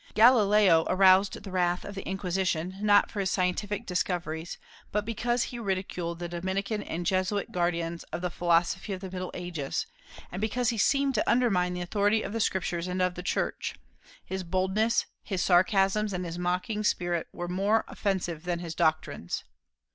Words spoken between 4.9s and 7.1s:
but because he ridiculed the Dominican and